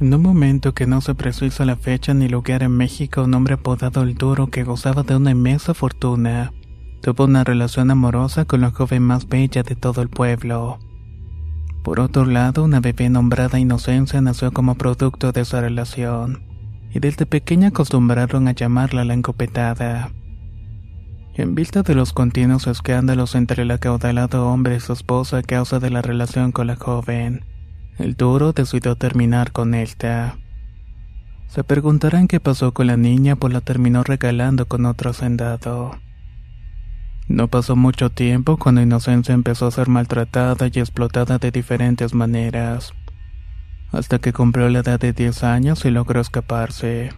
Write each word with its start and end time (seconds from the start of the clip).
En 0.00 0.14
un 0.14 0.22
momento 0.22 0.72
que 0.72 0.86
no 0.86 1.02
se 1.02 1.14
precisa 1.14 1.66
la 1.66 1.76
fecha 1.76 2.14
ni 2.14 2.26
lugar 2.26 2.62
en 2.62 2.74
México, 2.74 3.24
un 3.24 3.34
hombre 3.34 3.54
apodado 3.54 4.02
El 4.02 4.14
Duro 4.14 4.46
que 4.46 4.64
gozaba 4.64 5.02
de 5.02 5.14
una 5.14 5.30
inmensa 5.30 5.74
fortuna, 5.74 6.54
tuvo 7.02 7.24
una 7.24 7.44
relación 7.44 7.90
amorosa 7.90 8.46
con 8.46 8.62
la 8.62 8.70
joven 8.70 9.02
más 9.02 9.28
bella 9.28 9.62
de 9.62 9.76
todo 9.76 10.00
el 10.00 10.08
pueblo. 10.08 10.78
Por 11.84 12.00
otro 12.00 12.24
lado, 12.24 12.64
una 12.64 12.80
bebé 12.80 13.10
nombrada 13.10 13.58
Inocencia 13.58 14.22
nació 14.22 14.52
como 14.52 14.74
producto 14.76 15.32
de 15.32 15.42
esa 15.42 15.60
relación, 15.60 16.44
y 16.94 16.98
desde 16.98 17.26
pequeña 17.26 17.68
acostumbraron 17.68 18.48
a 18.48 18.52
llamarla 18.52 19.04
la 19.04 19.12
encopetada. 19.12 20.12
En 21.34 21.54
vista 21.54 21.82
de 21.82 21.94
los 21.94 22.14
continuos 22.14 22.66
escándalos 22.66 23.34
entre 23.34 23.64
el 23.64 23.70
acaudalado 23.70 24.48
hombre 24.48 24.76
y 24.76 24.80
su 24.80 24.94
esposa 24.94 25.38
a 25.38 25.42
causa 25.42 25.78
de 25.78 25.90
la 25.90 26.00
relación 26.00 26.52
con 26.52 26.68
la 26.68 26.76
joven, 26.76 27.44
el 28.00 28.16
duro 28.16 28.52
decidió 28.52 28.96
terminar 28.96 29.52
con 29.52 29.74
esta. 29.74 30.38
Se 31.48 31.64
preguntarán 31.64 32.28
qué 32.28 32.40
pasó 32.40 32.72
con 32.72 32.86
la 32.86 32.96
niña, 32.96 33.36
pues 33.36 33.52
la 33.52 33.60
terminó 33.60 34.02
regalando 34.02 34.66
con 34.66 34.86
otro 34.86 35.10
hacendado. 35.10 35.98
No 37.28 37.48
pasó 37.48 37.76
mucho 37.76 38.08
tiempo 38.10 38.56
cuando 38.56 38.80
Inocencia 38.80 39.34
empezó 39.34 39.66
a 39.66 39.70
ser 39.70 39.88
maltratada 39.88 40.68
y 40.72 40.78
explotada 40.78 41.38
de 41.38 41.50
diferentes 41.50 42.14
maneras, 42.14 42.94
hasta 43.92 44.18
que 44.18 44.32
cumplió 44.32 44.68
la 44.70 44.78
edad 44.78 44.98
de 44.98 45.12
10 45.12 45.44
años 45.44 45.84
y 45.84 45.90
logró 45.90 46.20
escaparse. 46.20 47.10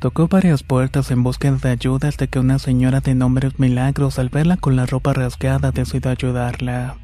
Tocó 0.00 0.26
varias 0.26 0.64
puertas 0.64 1.12
en 1.12 1.22
búsqueda 1.22 1.58
de 1.62 1.70
ayuda 1.70 2.08
hasta 2.08 2.26
que 2.26 2.40
una 2.40 2.58
señora 2.58 3.00
de 3.00 3.14
nombres 3.14 3.60
Milagros, 3.60 4.18
al 4.18 4.28
verla 4.28 4.56
con 4.56 4.74
la 4.74 4.86
ropa 4.86 5.12
rasgada, 5.12 5.70
decidió 5.70 6.10
ayudarla. 6.10 6.96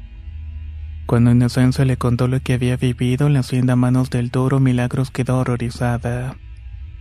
Cuando 1.09 1.31
Inocencia 1.31 1.85
le 1.85 1.97
contó 1.97 2.27
lo 2.27 2.39
que 2.39 2.53
había 2.53 2.77
vivido 2.77 3.25
en 3.25 3.33
la 3.33 3.39
hacienda 3.39 3.75
manos 3.75 4.11
del 4.11 4.29
duro, 4.29 4.59
Milagros 4.59 5.09
quedó 5.09 5.39
horrorizada. 5.39 6.35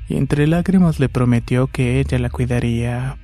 Y 0.09 0.17
entre 0.17 0.47
lágrimas 0.47 0.99
le 0.99 1.11
prometió 1.11 1.67
que 1.67 2.01
ella 2.01 2.19
la 2.19 2.31
cuidaría. 2.31 3.19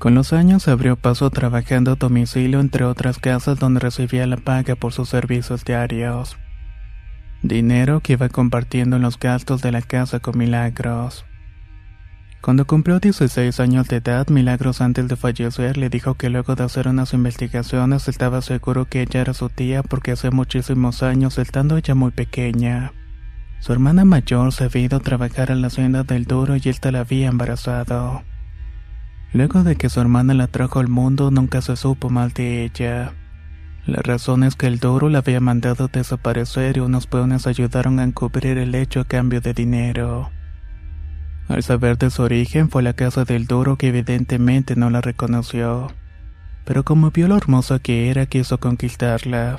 Con 0.00 0.16
los 0.16 0.32
años 0.32 0.66
abrió 0.66 0.96
paso 0.96 1.30
trabajando 1.30 1.92
a 1.92 1.94
domicilio 1.94 2.58
entre 2.58 2.82
otras 2.82 3.20
casas 3.20 3.60
donde 3.60 3.78
recibía 3.78 4.26
la 4.26 4.38
paga 4.38 4.74
por 4.74 4.92
sus 4.92 5.08
servicios 5.08 5.64
diarios. 5.64 6.36
Dinero 7.44 8.00
que 8.00 8.14
iba 8.14 8.28
compartiendo 8.28 8.96
en 8.96 9.02
los 9.02 9.20
gastos 9.20 9.62
de 9.62 9.70
la 9.70 9.82
casa 9.82 10.18
con 10.18 10.36
Milagros. 10.36 11.24
Cuando 12.40 12.66
cumplió 12.66 13.00
16 13.00 13.60
años 13.60 13.88
de 13.88 13.96
edad, 13.96 14.28
Milagros 14.28 14.80
antes 14.80 15.06
de 15.08 15.16
fallecer 15.16 15.76
le 15.76 15.90
dijo 15.90 16.14
que 16.14 16.30
luego 16.30 16.54
de 16.56 16.64
hacer 16.64 16.88
unas 16.88 17.12
investigaciones 17.12 18.08
estaba 18.08 18.40
seguro 18.40 18.86
que 18.86 19.02
ella 19.02 19.20
era 19.20 19.34
su 19.34 19.50
tía 19.50 19.82
porque 19.82 20.12
hace 20.12 20.30
muchísimos 20.30 21.02
años, 21.02 21.38
estando 21.38 21.76
ella 21.76 21.94
muy 21.94 22.12
pequeña, 22.12 22.92
su 23.60 23.74
hermana 23.74 24.06
mayor 24.06 24.52
se 24.54 24.64
había 24.64 24.84
ido 24.84 24.96
a 24.96 25.00
trabajar 25.00 25.52
a 25.52 25.54
la 25.54 25.66
hacienda 25.66 26.02
del 26.02 26.24
Duro 26.24 26.56
y 26.56 26.62
ésta 26.64 26.90
la 26.90 27.00
había 27.00 27.28
embarazado. 27.28 28.22
Luego 29.34 29.62
de 29.62 29.76
que 29.76 29.90
su 29.90 30.00
hermana 30.00 30.32
la 30.32 30.46
trajo 30.46 30.80
al 30.80 30.88
mundo, 30.88 31.30
nunca 31.30 31.60
se 31.60 31.76
supo 31.76 32.08
mal 32.08 32.32
de 32.32 32.64
ella. 32.64 33.12
La 33.84 34.00
razón 34.00 34.44
es 34.44 34.56
que 34.56 34.66
el 34.66 34.78
Duro 34.78 35.10
la 35.10 35.18
había 35.18 35.40
mandado 35.40 35.88
desaparecer 35.88 36.78
y 36.78 36.80
unos 36.80 37.06
peones 37.06 37.46
ayudaron 37.46 38.00
a 38.00 38.04
encubrir 38.04 38.56
el 38.56 38.74
hecho 38.74 39.00
a 39.00 39.04
cambio 39.04 39.42
de 39.42 39.52
dinero. 39.52 40.30
Al 41.50 41.64
saber 41.64 41.98
de 41.98 42.10
su 42.10 42.22
origen 42.22 42.70
fue 42.70 42.80
a 42.80 42.84
la 42.84 42.92
casa 42.92 43.24
del 43.24 43.48
duro 43.48 43.74
que 43.76 43.88
evidentemente 43.88 44.76
no 44.76 44.88
la 44.88 45.00
reconoció. 45.00 45.92
Pero 46.64 46.84
como 46.84 47.10
vio 47.10 47.26
lo 47.26 47.36
hermosa 47.36 47.80
que 47.80 48.08
era, 48.08 48.26
quiso 48.26 48.60
conquistarla. 48.60 49.58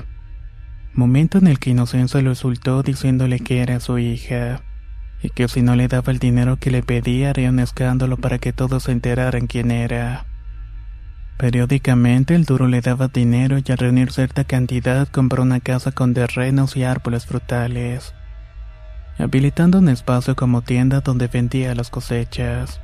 Momento 0.94 1.36
en 1.36 1.48
el 1.48 1.58
que 1.58 1.68
Inocencia 1.68 2.22
lo 2.22 2.30
insultó 2.30 2.82
diciéndole 2.82 3.40
que 3.40 3.60
era 3.60 3.78
su 3.78 3.98
hija, 3.98 4.62
y 5.22 5.28
que 5.28 5.48
si 5.48 5.60
no 5.60 5.76
le 5.76 5.86
daba 5.86 6.12
el 6.12 6.18
dinero 6.18 6.56
que 6.56 6.70
le 6.70 6.82
pedía 6.82 7.28
haría 7.28 7.50
un 7.50 7.58
escándalo 7.58 8.16
para 8.16 8.38
que 8.38 8.54
todos 8.54 8.84
se 8.84 8.92
enteraran 8.92 9.46
quién 9.46 9.70
era. 9.70 10.24
Periódicamente 11.36 12.34
el 12.34 12.46
duro 12.46 12.68
le 12.68 12.80
daba 12.80 13.08
dinero 13.08 13.58
y 13.58 13.70
al 13.70 13.76
reunir 13.76 14.12
cierta 14.12 14.44
cantidad 14.44 15.08
compró 15.08 15.42
una 15.42 15.60
casa 15.60 15.92
con 15.92 16.14
terrenos 16.14 16.74
y 16.74 16.84
árboles 16.84 17.26
frutales 17.26 18.14
habilitando 19.22 19.78
un 19.78 19.88
espacio 19.88 20.34
como 20.34 20.62
tienda 20.62 21.00
donde 21.00 21.28
vendía 21.28 21.74
las 21.74 21.90
cosechas. 21.90 22.80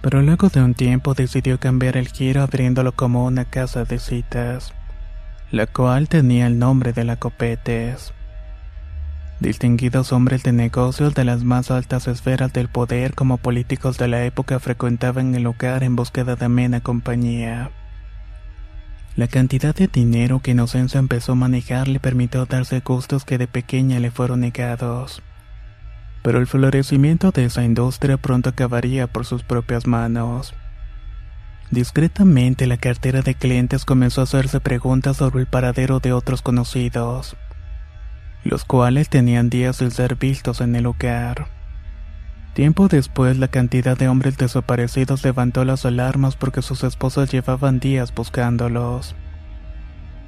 Pero 0.00 0.22
luego 0.22 0.48
de 0.48 0.62
un 0.62 0.74
tiempo 0.74 1.14
decidió 1.14 1.58
cambiar 1.58 1.96
el 1.96 2.08
giro 2.08 2.42
abriéndolo 2.42 2.92
como 2.92 3.24
una 3.24 3.44
casa 3.44 3.84
de 3.84 3.98
citas, 3.98 4.72
la 5.50 5.66
cual 5.66 6.08
tenía 6.08 6.46
el 6.46 6.58
nombre 6.58 6.92
de 6.92 7.04
la 7.04 7.16
Copetes. 7.16 8.12
Distinguidos 9.40 10.12
hombres 10.12 10.42
de 10.44 10.52
negocios 10.52 11.14
de 11.14 11.24
las 11.24 11.44
más 11.44 11.70
altas 11.70 12.06
esferas 12.06 12.52
del 12.52 12.68
poder 12.68 13.14
como 13.14 13.36
políticos 13.36 13.98
de 13.98 14.08
la 14.08 14.24
época 14.24 14.60
frecuentaban 14.60 15.34
el 15.34 15.42
lugar 15.42 15.82
en 15.82 15.96
búsqueda 15.96 16.36
de 16.36 16.46
amena 16.46 16.80
compañía. 16.80 17.70
La 19.16 19.28
cantidad 19.28 19.74
de 19.74 19.88
dinero 19.88 20.40
que 20.40 20.50
Inocencia 20.50 21.00
empezó 21.00 21.32
a 21.32 21.36
manejar 21.36 21.88
le 21.88 22.00
permitió 22.00 22.44
darse 22.44 22.80
gustos 22.80 23.24
que 23.24 23.38
de 23.38 23.46
pequeña 23.48 23.98
le 23.98 24.10
fueron 24.10 24.40
negados. 24.40 25.22
Pero 26.22 26.38
el 26.38 26.46
florecimiento 26.46 27.30
de 27.30 27.46
esa 27.46 27.64
industria 27.64 28.18
pronto 28.18 28.50
acabaría 28.50 29.06
por 29.06 29.24
sus 29.24 29.42
propias 29.42 29.86
manos. 29.86 30.52
Discretamente 31.70 32.66
la 32.66 32.76
cartera 32.76 33.22
de 33.22 33.34
clientes 33.34 33.86
comenzó 33.86 34.20
a 34.20 34.24
hacerse 34.24 34.60
preguntas 34.60 35.16
sobre 35.16 35.40
el 35.40 35.46
paradero 35.46 35.98
de 35.98 36.12
otros 36.12 36.42
conocidos, 36.42 37.36
los 38.44 38.66
cuales 38.66 39.08
tenían 39.08 39.48
días 39.48 39.78
de 39.78 39.90
ser 39.90 40.16
vistos 40.16 40.60
en 40.60 40.76
el 40.76 40.84
lugar. 40.84 41.55
Tiempo 42.56 42.88
después, 42.88 43.36
la 43.36 43.48
cantidad 43.48 43.98
de 43.98 44.08
hombres 44.08 44.38
desaparecidos 44.38 45.22
levantó 45.22 45.66
las 45.66 45.84
alarmas 45.84 46.36
porque 46.36 46.62
sus 46.62 46.84
esposas 46.84 47.30
llevaban 47.30 47.80
días 47.80 48.14
buscándolos. 48.14 49.14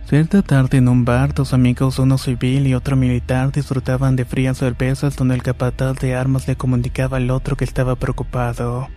Cierta 0.04 0.42
tarde 0.42 0.76
en 0.76 0.88
un 0.88 1.06
bar, 1.06 1.32
dos 1.32 1.54
amigos, 1.54 1.98
uno 1.98 2.18
civil 2.18 2.66
y 2.66 2.74
otro 2.74 2.96
militar, 2.96 3.50
disfrutaban 3.50 4.14
de 4.14 4.26
frías 4.26 4.58
cervezas 4.58 5.16
donde 5.16 5.36
el 5.36 5.42
capataz 5.42 5.96
de 6.00 6.16
armas 6.16 6.46
le 6.46 6.56
comunicaba 6.56 7.16
al 7.16 7.30
otro 7.30 7.56
que 7.56 7.64
estaba 7.64 7.96
preocupado. 7.96 8.88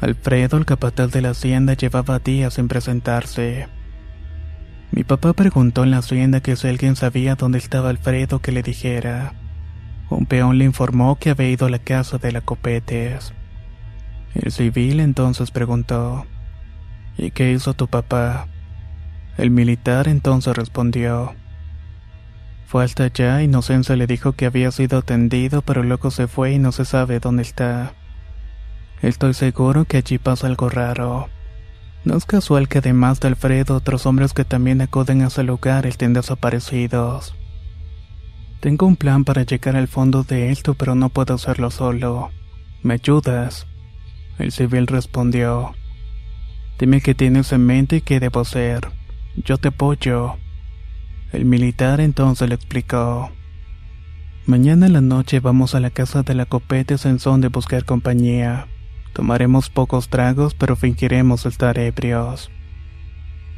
Alfredo, 0.00 0.56
el 0.56 0.64
capataz 0.64 1.10
de 1.10 1.20
la 1.20 1.30
hacienda, 1.32 1.74
llevaba 1.74 2.20
días 2.20 2.54
sin 2.54 2.68
presentarse. 2.68 3.68
Mi 4.92 5.04
papá 5.04 5.34
preguntó 5.34 5.84
en 5.84 5.90
la 5.90 5.98
hacienda 5.98 6.40
que 6.40 6.56
si 6.56 6.68
alguien 6.68 6.96
sabía 6.96 7.34
dónde 7.34 7.58
estaba 7.58 7.90
Alfredo 7.90 8.38
que 8.38 8.50
le 8.50 8.62
dijera. 8.62 9.34
Un 10.10 10.26
peón 10.26 10.58
le 10.58 10.64
informó 10.64 11.16
que 11.16 11.30
había 11.30 11.48
ido 11.48 11.66
a 11.66 11.70
la 11.70 11.78
casa 11.78 12.18
de 12.18 12.32
la 12.32 12.42
Copetes. 12.42 13.32
El 14.34 14.52
civil 14.52 15.00
entonces 15.00 15.50
preguntó, 15.50 16.26
¿Y 17.16 17.30
qué 17.30 17.52
hizo 17.52 17.74
tu 17.74 17.88
papá? 17.88 18.46
El 19.38 19.50
militar 19.50 20.08
entonces 20.08 20.56
respondió, 20.56 21.34
fue 22.70 22.84
hasta 22.84 23.02
allá, 23.02 23.42
Inocencia 23.42 23.96
le 23.96 24.06
dijo 24.06 24.34
que 24.34 24.46
había 24.46 24.70
sido 24.70 24.98
atendido, 24.98 25.60
pero 25.62 25.82
luego 25.82 26.12
se 26.12 26.28
fue 26.28 26.52
y 26.52 26.60
no 26.60 26.70
se 26.70 26.84
sabe 26.84 27.18
dónde 27.18 27.42
está. 27.42 27.94
Estoy 29.02 29.34
seguro 29.34 29.86
que 29.86 29.96
allí 29.96 30.18
pasa 30.18 30.46
algo 30.46 30.68
raro. 30.68 31.28
No 32.04 32.16
es 32.16 32.26
casual 32.26 32.68
que 32.68 32.78
además 32.78 33.18
de 33.18 33.26
Alfredo, 33.26 33.74
otros 33.74 34.06
hombres 34.06 34.34
que 34.34 34.44
también 34.44 34.80
acuden 34.82 35.22
a 35.22 35.26
ese 35.26 35.42
lugar 35.42 35.84
estén 35.84 36.12
desaparecidos. 36.12 37.34
Tengo 38.60 38.84
un 38.84 38.96
plan 38.96 39.24
para 39.24 39.42
llegar 39.42 39.74
al 39.74 39.88
fondo 39.88 40.22
de 40.22 40.50
esto, 40.50 40.74
pero 40.74 40.94
no 40.94 41.08
puedo 41.08 41.32
hacerlo 41.34 41.70
solo. 41.70 42.30
¿Me 42.82 42.94
ayudas? 42.94 43.66
El 44.38 44.52
civil 44.52 44.86
respondió. 44.86 45.74
Dime 46.78 47.00
qué 47.00 47.14
tienes 47.14 47.52
en 47.52 47.64
mente 47.64 47.96
y 47.96 48.00
qué 48.02 48.20
debo 48.20 48.40
hacer. 48.40 48.88
Yo 49.34 49.56
te 49.56 49.68
apoyo. 49.68 50.36
El 51.32 51.46
militar 51.46 52.02
entonces 52.02 52.50
le 52.50 52.54
explicó. 52.54 53.30
Mañana 54.44 54.86
en 54.86 54.92
la 54.92 55.00
noche 55.00 55.40
vamos 55.40 55.74
a 55.74 55.80
la 55.80 55.90
casa 55.90 56.22
de 56.22 56.34
la 56.34 56.44
Copetes 56.44 57.06
en 57.06 57.18
de 57.40 57.48
buscar 57.48 57.86
compañía. 57.86 58.66
Tomaremos 59.14 59.70
pocos 59.70 60.10
tragos, 60.10 60.54
pero 60.54 60.76
fingiremos 60.76 61.46
estar 61.46 61.78
ebrios. 61.78 62.50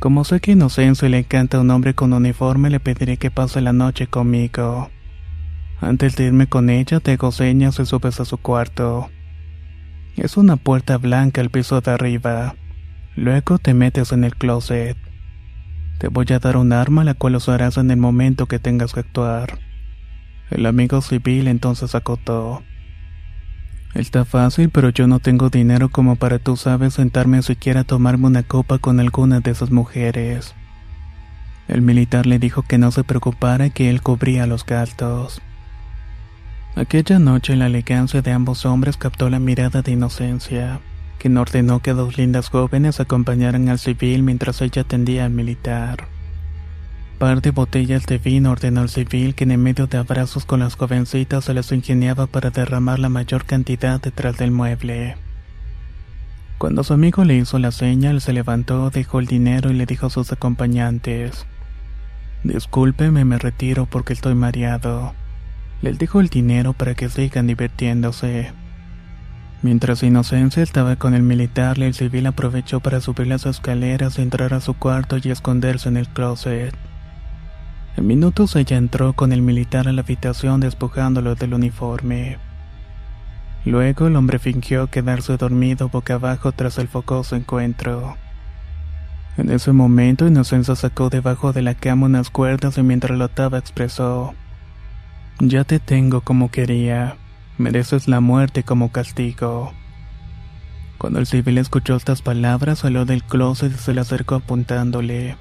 Como 0.03 0.25
sé 0.25 0.41
que 0.41 0.51
Inocencio 0.51 1.09
le 1.09 1.21
encanta 1.21 1.61
un 1.61 1.71
hombre 1.71 1.95
con 1.95 2.13
uniforme, 2.13 2.71
le 2.71 2.81
pediré 2.81 3.19
que 3.19 3.31
pase 3.31 3.61
la 3.61 3.73
noche 3.73 4.09
conmigo. 4.09 4.91
Antes 5.81 6.17
de 6.17 6.25
irme 6.25 6.49
con 6.49 6.71
ella, 6.71 6.99
te 6.99 7.13
hago 7.13 7.31
señas 7.31 7.79
y 7.79 7.87
subes 7.87 8.19
a 8.19 8.25
su 8.25 8.37
cuarto. 8.39 9.11
Es 10.17 10.37
una 10.37 10.57
puerta 10.57 10.99
blanca 10.99 11.41
al 11.41 11.51
piso 11.51 11.81
de 11.81 11.93
arriba. 11.93 12.57
Luego 13.15 13.61
te 13.61 13.75
metes 13.75 14.11
en 14.11 14.25
el 14.25 14.35
closet. 14.35 14.97
Te 16.01 16.09
voy 16.09 16.27
a 16.31 16.41
dar 16.41 16.57
un 16.57 16.73
arma 16.73 17.05
la 17.05 17.15
cual 17.15 17.37
usarás 17.37 17.77
en 17.77 17.89
el 17.93 17.99
momento 17.99 18.47
que 18.47 18.59
tengas 18.59 18.95
que 18.95 19.01
actuar. 19.01 19.61
El 20.51 20.67
amigo 20.67 21.01
civil 21.01 21.47
entonces 21.47 21.95
acotó. 21.95 22.65
Está 23.95 24.25
fácil, 24.25 24.71
pero 24.71 24.89
yo 24.91 25.07
no 25.07 25.19
tengo 25.19 25.51
dinero 25.51 25.91
como 25.91 26.17
para 26.17 26.39
tú 26.39 26.57
sabes 26.57 26.95
sentarme 26.95 27.43
siquiera 27.43 27.85
tomarme 27.85 28.27
una 28.27 28.43
copa 28.43 28.79
con 28.79 29.01
alguna 29.01 29.41
de 29.41 29.51
esas 29.51 29.71
mujeres. 29.71 30.55
El 31.69 31.83
militar 31.83 32.27
le 32.27 32.39
dijo 32.39 32.63
que 32.63 32.79
no 32.79 32.91
se 32.91 33.05
preocupara 33.05 33.71
que 33.71 33.91
él 33.91 34.03
cubría 34.03 34.47
los 34.47 34.65
gastos. 34.65 35.43
Aquella 36.75 37.19
noche 37.19 37.55
la 37.55 37.67
elegancia 37.67 38.23
de 38.23 38.33
ambos 38.33 38.65
hombres 38.65 38.97
captó 38.97 39.29
la 39.29 39.39
mirada 39.39 39.83
de 39.83 39.93
inocencia 39.93 40.81
quien 41.23 41.39
ordenó 41.39 41.79
que 41.79 41.93
dos 41.93 42.19
lindas 42.19 42.49
jóvenes 42.49 42.99
acompañaran 42.99 43.69
al 43.69 43.79
civil 43.79 44.25
mientras 44.25 44.61
ella 44.61 44.83
atendía 44.83 45.25
al 45.25 45.31
militar. 45.31 46.09
Par 47.23 47.41
de 47.41 47.53
botellas 47.53 48.05
de 48.07 48.19
vino 48.19 48.51
ordenó 48.51 48.81
al 48.81 48.89
civil 48.89 49.37
que 49.37 49.45
en 49.45 49.63
medio 49.63 49.87
de 49.87 49.97
abrazos 49.97 50.45
con 50.45 50.59
las 50.59 50.75
jovencitas 50.75 51.45
se 51.45 51.55
las 51.55 51.71
ingeniaba 51.71 52.27
para 52.27 52.51
derramar 52.51 52.99
la 52.99 53.11
mayor 53.11 53.45
cantidad 53.45 54.01
detrás 54.01 54.39
del 54.39 54.51
mueble. 54.51 55.15
Cuando 56.59 56.83
su 56.83 56.95
amigo 56.95 57.23
le 57.23 57.37
hizo 57.37 57.61
la 57.61 57.71
señal, 57.71 58.21
se 58.21 58.33
levantó, 58.33 58.91
dejó 58.91 59.21
el 59.21 59.27
dinero 59.27 59.71
y 59.71 59.75
le 59.75 59.87
dijo 59.87 60.07
a 60.07 60.11
sus 60.11 60.33
acompañantes: 60.33 61.47
Discúlpeme, 62.43 63.25
me 63.25 63.39
retiro 63.39 63.87
porque 63.87 64.15
estoy 64.15 64.35
mareado. 64.35 65.15
Les 65.81 66.01
dijo 66.01 66.21
el 66.21 66.27
dinero 66.27 66.73
para 66.73 66.97
que 66.97 67.09
sigan 67.09 67.47
divirtiéndose. 67.47 68.51
Mientras 69.63 70.03
Inocencia 70.03 70.65
estaba 70.65 70.97
con 70.97 71.15
el 71.15 71.23
militar, 71.23 71.79
el 71.79 71.95
civil 71.95 72.27
aprovechó 72.27 72.81
para 72.81 73.01
subir 73.01 73.29
las 73.29 73.47
escaleras, 73.47 74.19
entrar 74.19 74.55
a 74.55 74.61
su 74.61 74.75
cuarto 74.75 75.19
y 75.23 75.31
esconderse 75.31 75.89
en 75.89 75.99
el 75.99 76.09
closet. 76.09 76.75
En 77.97 78.07
minutos 78.07 78.57
ella 78.57 78.77
entró 78.77 79.13
con 79.13 79.33
el 79.33 79.43
militar 79.43 79.87
a 79.89 79.93
la 79.93 80.03
habitación 80.03 80.61
despojándolo 80.61 81.35
del 81.35 81.55
uniforme. 81.55 82.39
Luego 83.65 84.07
el 84.07 84.17
hombre 84.17 84.39
fingió 84.39 84.89
quedarse 84.89 85.37
dormido 85.37 85.89
boca 85.89 86.15
abajo 86.15 86.53
tras 86.53 86.79
el 86.79 86.89
focoso 86.89 87.37
encuentro. 87.37 88.17
En 89.37 89.51
ese 89.51 89.73
momento 89.73 90.27
Inocencia 90.27 90.75
sacó 90.75 91.09
debajo 91.09 91.53
de 91.53 91.63
la 91.63 91.75
cama 91.75 92.07
unas 92.07 92.29
cuerdas 92.29 92.77
y 92.77 92.83
mientras 92.83 93.17
lo 93.17 93.25
ataba 93.25 93.59
expresó, 93.59 94.35
Ya 95.39 95.65
te 95.65 95.79
tengo 95.79 96.21
como 96.21 96.51
quería. 96.51 97.17
Mereces 97.57 98.09
la 98.09 98.21
muerte 98.21 98.63
como 98.63 98.91
castigo. 98.91 99.73
Cuando 100.99 101.19
el 101.19 101.27
civil 101.27 101.59
escuchó 101.59 101.97
estas 101.97 102.23
palabras, 102.23 102.81
salió 102.81 103.05
del 103.05 103.23
closet 103.23 103.73
y 103.73 103.79
se 103.79 103.95
le 103.95 104.01
acercó 104.01 104.37
apuntándole, 104.37 105.37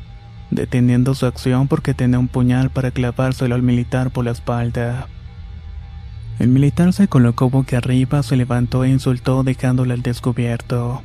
deteniendo 0.52 1.16
su 1.16 1.26
acción 1.26 1.68
porque 1.68 1.94
tenía 1.94 2.20
un 2.20 2.28
puñal 2.28 2.70
para 2.70 2.92
clavárselo 2.92 3.56
al 3.56 3.64
militar 3.64 4.12
por 4.12 4.26
la 4.26 4.32
espalda. 4.32 5.08
El 6.40 6.50
militar 6.50 6.94
se 6.94 7.08
colocó 7.08 7.50
boca 7.50 7.78
arriba, 7.78 8.22
se 8.24 8.36
levantó 8.36 8.84
e 8.84 8.90
insultó 8.90 9.44
dejándole 9.44 9.94
al 9.94 10.02
descubierto. 10.02 11.02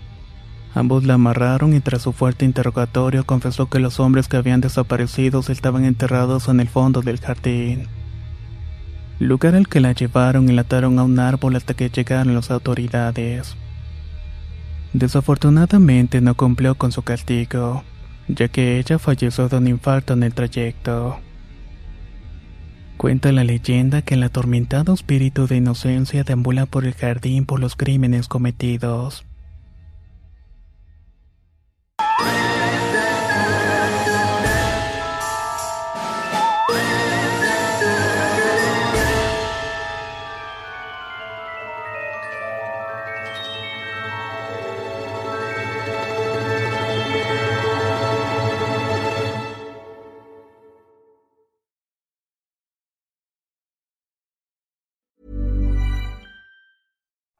Ambos 0.74 1.04
la 1.04 1.14
amarraron 1.14 1.74
y 1.74 1.80
tras 1.80 2.02
su 2.02 2.12
fuerte 2.12 2.44
interrogatorio 2.44 3.24
confesó 3.24 3.68
que 3.70 3.78
los 3.78 3.98
hombres 3.98 4.28
que 4.28 4.36
habían 4.36 4.60
desaparecido 4.60 5.40
estaban 5.48 5.84
enterrados 5.84 6.48
en 6.48 6.60
el 6.60 6.68
fondo 6.68 7.00
del 7.00 7.18
jardín 7.18 7.88
lugar 9.18 9.54
al 9.54 9.68
que 9.68 9.80
la 9.80 9.92
llevaron 9.92 10.48
y 10.48 10.52
la 10.52 10.62
ataron 10.62 10.98
a 10.98 11.04
un 11.04 11.18
árbol 11.18 11.56
hasta 11.56 11.74
que 11.74 11.88
llegaron 11.88 12.34
las 12.34 12.50
autoridades. 12.50 13.56
Desafortunadamente 14.92 16.20
no 16.20 16.34
cumplió 16.34 16.74
con 16.74 16.92
su 16.92 17.02
castigo, 17.02 17.82
ya 18.28 18.48
que 18.48 18.78
ella 18.78 18.98
falleció 18.98 19.48
de 19.48 19.56
un 19.56 19.68
infarto 19.68 20.14
en 20.14 20.22
el 20.22 20.34
trayecto. 20.34 21.18
Cuenta 22.96 23.30
la 23.30 23.44
leyenda 23.44 24.02
que 24.02 24.14
el 24.14 24.22
atormentado 24.22 24.94
espíritu 24.94 25.46
de 25.46 25.56
inocencia 25.56 26.24
deambula 26.24 26.66
por 26.66 26.86
el 26.86 26.94
jardín 26.94 27.44
por 27.44 27.60
los 27.60 27.76
crímenes 27.76 28.26
cometidos. 28.26 29.24